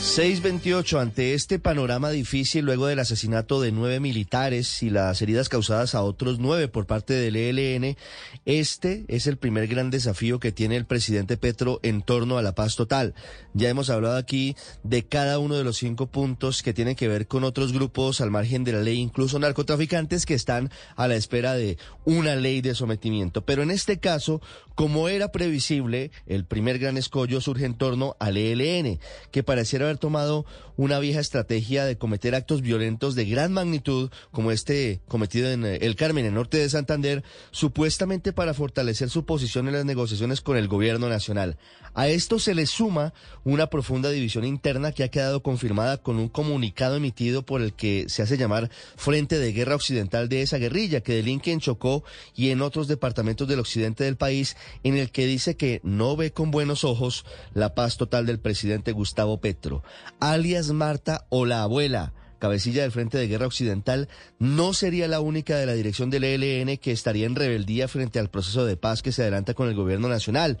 [0.00, 5.94] 628 ante este panorama difícil luego del asesinato de nueve militares y las heridas causadas
[5.94, 7.98] a otros nueve por parte del ELN,
[8.46, 12.54] este es el primer gran desafío que tiene el presidente Petro en torno a la
[12.54, 13.14] paz total.
[13.52, 17.26] Ya hemos hablado aquí de cada uno de los cinco puntos que tienen que ver
[17.26, 21.52] con otros grupos al margen de la ley, incluso narcotraficantes que están a la espera
[21.52, 21.76] de
[22.06, 23.44] una ley de sometimiento.
[23.44, 24.40] Pero en este caso,
[24.74, 28.98] como era previsible, el primer gran escollo surge en torno al ELN,
[29.30, 34.50] que pareciera haber tomado una vieja estrategia de cometer actos violentos de gran magnitud, como
[34.50, 39.26] este cometido en eh, el Carmen, en el norte de Santander, supuestamente para fortalecer su
[39.26, 41.58] posición en las negociaciones con el gobierno nacional.
[41.92, 43.12] A esto se le suma
[43.44, 48.06] una profunda división interna que ha quedado confirmada con un comunicado emitido por el que
[48.08, 52.50] se hace llamar Frente de Guerra Occidental de esa guerrilla que delinque en Chocó y
[52.50, 56.50] en otros departamentos del occidente del país, en el que dice que no ve con
[56.50, 59.79] buenos ojos la paz total del presidente Gustavo Petro,
[60.20, 64.08] alias Marta o la abuela cabecilla del Frente de Guerra Occidental,
[64.40, 68.30] no sería la única de la dirección del ELN que estaría en rebeldía frente al
[68.30, 70.58] proceso de paz que se adelanta con el gobierno nacional.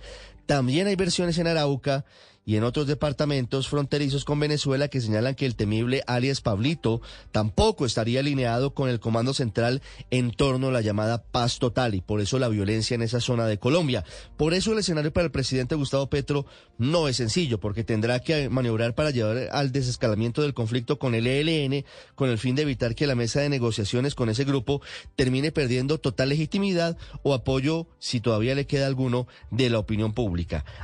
[0.50, 2.04] También hay versiones en Arauca
[2.44, 7.86] y en otros departamentos fronterizos con Venezuela que señalan que el temible alias Pablito tampoco
[7.86, 12.20] estaría alineado con el Comando Central en torno a la llamada paz total y por
[12.20, 14.04] eso la violencia en esa zona de Colombia.
[14.36, 16.46] Por eso el escenario para el presidente Gustavo Petro
[16.78, 21.28] no es sencillo, porque tendrá que maniobrar para llevar al desescalamiento del conflicto con el
[21.28, 21.84] ELN
[22.16, 24.80] con el fin de evitar que la mesa de negociaciones con ese grupo
[25.14, 30.39] termine perdiendo total legitimidad o apoyo, si todavía le queda alguno, de la opinión pública.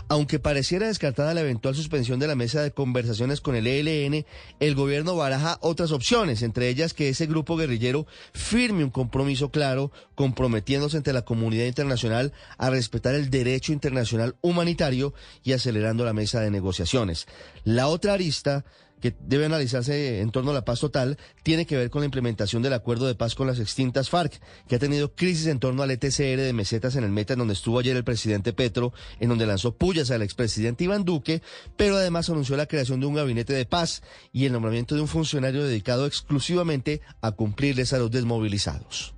[0.08, 4.24] Aunque pareciera descartada la eventual suspensión de la mesa de conversaciones con el ELN,
[4.60, 9.92] el gobierno baraja otras opciones, entre ellas que ese grupo guerrillero firme un compromiso claro,
[10.14, 16.40] comprometiéndose ante la comunidad internacional a respetar el derecho internacional humanitario y acelerando la mesa
[16.40, 17.26] de negociaciones.
[17.64, 18.64] La otra arista
[19.00, 22.62] que debe analizarse en torno a la paz total tiene que ver con la implementación
[22.62, 25.90] del acuerdo de paz con las extintas FARC, que ha tenido crisis en torno al
[25.90, 29.46] ETCR de mesetas en el Meta, en donde estuvo ayer el presidente Petro, en donde
[29.46, 31.42] lanzó pullas al expresidente Iván Duque,
[31.76, 34.02] pero además anunció la creación de un gabinete de paz
[34.32, 39.14] y el nombramiento de un funcionario dedicado exclusivamente a cumplirles a los desmovilizados.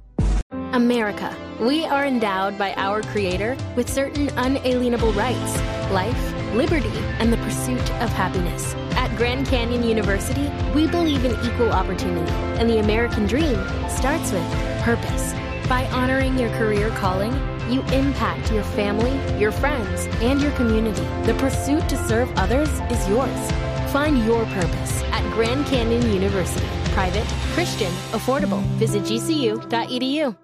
[0.73, 5.57] America, we are endowed by our Creator with certain unalienable rights
[5.93, 8.75] life, liberty, and the pursuit of happiness.
[9.09, 13.57] At Grand Canyon University, we believe in equal opportunity, and the American dream
[13.89, 14.45] starts with
[14.83, 15.33] purpose.
[15.69, 17.33] By honoring your career calling,
[17.71, 21.03] you impact your family, your friends, and your community.
[21.25, 23.53] The pursuit to serve others is yours.
[23.93, 26.67] Find your purpose at Grand Canyon University.
[26.93, 28.63] Private, Christian, affordable.
[28.77, 30.39] Visit gcu.edu.